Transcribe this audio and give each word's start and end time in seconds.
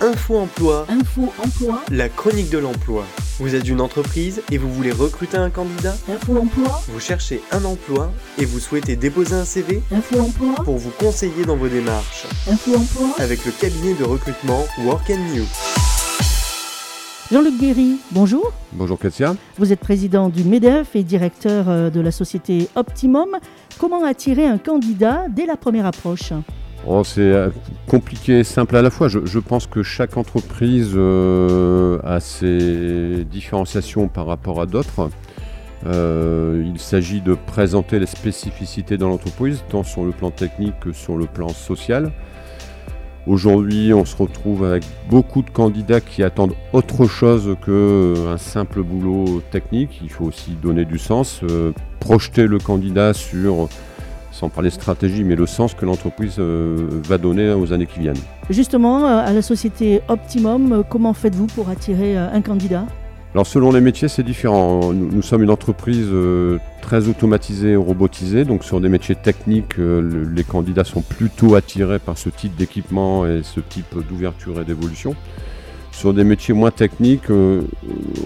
Info 0.00 0.36
Emploi, 0.38 0.86
Info 0.88 1.32
Emploi, 1.44 1.82
la 1.90 2.08
chronique 2.08 2.50
de 2.50 2.58
l'emploi. 2.58 3.04
Vous 3.40 3.54
êtes 3.56 3.68
une 3.68 3.80
entreprise 3.80 4.42
et 4.52 4.56
vous 4.58 4.72
voulez 4.72 4.92
recruter 4.92 5.36
un 5.36 5.50
candidat 5.50 5.94
Info 6.08 6.38
Emploi, 6.38 6.80
Vous 6.88 7.00
cherchez 7.00 7.42
un 7.50 7.64
emploi 7.64 8.12
et 8.38 8.44
vous 8.44 8.60
souhaitez 8.60 8.94
déposer 8.94 9.34
un 9.34 9.44
CV 9.44 9.82
Info 9.90 10.20
Emploi, 10.20 10.54
pour 10.64 10.76
vous 10.76 10.90
conseiller 10.90 11.44
dans 11.44 11.56
vos 11.56 11.66
démarches 11.68 12.26
Info 12.48 12.76
Emploi. 12.76 13.08
avec 13.18 13.44
le 13.44 13.50
cabinet 13.50 13.94
de 13.94 14.04
recrutement 14.04 14.64
Work 14.84 15.10
and 15.10 15.34
You. 15.34 15.44
Jean-Luc 17.32 17.58
Guéry, 17.58 17.96
bonjour. 18.12 18.52
Bonjour 18.72 18.98
Katia. 18.98 19.34
Vous 19.58 19.72
êtes 19.72 19.80
président 19.80 20.28
du 20.28 20.44
MEDEF 20.44 20.94
et 20.94 21.02
directeur 21.02 21.68
euh, 21.68 21.90
de 21.90 22.00
la 22.00 22.12
société 22.12 22.68
Optimum. 22.76 23.36
Comment 23.78 24.04
attirer 24.04 24.46
un 24.46 24.58
candidat 24.58 25.24
dès 25.28 25.44
la 25.44 25.56
première 25.56 25.86
approche? 25.86 26.32
Oh, 26.86 27.02
c'est 27.04 27.20
euh, 27.20 27.50
compliqué 27.86 28.40
et 28.40 28.44
simple 28.44 28.76
à 28.76 28.82
la 28.82 28.90
fois. 28.90 29.08
Je, 29.08 29.38
pense 29.38 29.66
que 29.66 29.82
chaque 29.82 30.16
entreprise 30.16 30.92
euh, 30.94 31.98
a 32.04 32.20
ses 32.20 33.24
différenciations 33.24 34.08
par 34.08 34.26
rapport 34.26 34.60
à 34.60 34.66
d'autres. 34.66 35.10
Euh, 35.86 36.64
il 36.66 36.78
s'agit 36.78 37.20
de 37.20 37.34
présenter 37.34 37.98
les 37.98 38.06
spécificités 38.06 38.96
de 38.96 39.04
l'entreprise, 39.04 39.64
tant 39.68 39.82
sur 39.82 40.04
le 40.04 40.12
plan 40.12 40.30
technique 40.30 40.78
que 40.80 40.92
sur 40.92 41.16
le 41.16 41.26
plan 41.26 41.48
social. 41.48 42.12
Aujourd'hui, 43.26 43.92
on 43.92 44.04
se 44.04 44.16
retrouve 44.16 44.64
avec 44.64 44.84
beaucoup 45.10 45.42
de 45.42 45.50
candidats 45.50 46.00
qui 46.00 46.22
attendent 46.22 46.54
autre 46.72 47.06
chose 47.06 47.56
qu'un 47.64 48.38
simple 48.38 48.82
boulot 48.82 49.42
technique. 49.50 50.00
Il 50.02 50.08
faut 50.08 50.24
aussi 50.24 50.52
donner 50.52 50.86
du 50.86 50.98
sens, 50.98 51.42
projeter 52.00 52.46
le 52.46 52.58
candidat 52.58 53.12
sur, 53.12 53.68
sans 54.38 54.48
parler 54.48 54.70
stratégie, 54.70 55.24
mais 55.24 55.34
le 55.34 55.46
sens 55.46 55.74
que 55.74 55.84
l'entreprise 55.84 56.36
euh, 56.38 56.76
va 57.04 57.18
donner 57.18 57.50
aux 57.52 57.72
années 57.72 57.86
qui 57.86 57.98
viennent. 58.00 58.14
Justement, 58.50 59.04
euh, 59.06 59.18
à 59.26 59.32
la 59.32 59.42
société 59.42 60.00
Optimum, 60.08 60.72
euh, 60.72 60.82
comment 60.88 61.12
faites-vous 61.12 61.46
pour 61.48 61.68
attirer 61.68 62.16
un 62.16 62.40
candidat? 62.40 62.84
Alors 63.34 63.46
selon 63.46 63.72
les 63.72 63.80
métiers, 63.80 64.08
c'est 64.08 64.22
différent. 64.22 64.92
Nous, 64.92 65.10
nous 65.12 65.22
sommes 65.22 65.42
une 65.42 65.50
entreprise 65.50 66.06
euh, 66.10 66.58
très 66.80 67.08
automatisée 67.08 67.72
et 67.72 67.76
robotisée, 67.76 68.44
donc 68.44 68.64
sur 68.64 68.80
des 68.80 68.88
métiers 68.88 69.16
techniques, 69.16 69.78
euh, 69.78 70.00
le- 70.00 70.22
les 70.24 70.44
candidats 70.44 70.84
sont 70.84 71.02
plutôt 71.02 71.54
attirés 71.54 71.98
par 71.98 72.16
ce 72.16 72.30
type 72.30 72.54
d'équipement 72.56 73.26
et 73.26 73.40
ce 73.42 73.60
type 73.60 73.94
d'ouverture 74.08 74.60
et 74.60 74.64
d'évolution. 74.64 75.14
Sur 75.92 76.14
des 76.14 76.22
métiers 76.24 76.54
moins 76.54 76.70
techniques, 76.70 77.28
euh, 77.30 77.62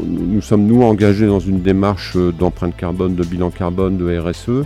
nous 0.07 0.27
nous 0.35 0.41
sommes 0.43 0.67
nous 0.67 0.83
engagés 0.83 1.27
dans 1.27 1.41
une 1.41 1.63
démarche 1.63 2.17
d'empreinte 2.39 2.77
carbone, 2.77 3.15
de 3.15 3.25
bilan 3.25 3.51
carbone, 3.51 3.97
de 3.97 4.19
RSE, 4.19 4.65